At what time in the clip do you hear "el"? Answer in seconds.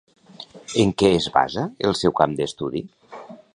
1.89-1.95